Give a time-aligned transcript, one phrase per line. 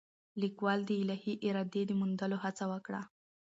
[0.41, 3.01] لیکوال د الهي ارادې د موندلو هڅه وکړه.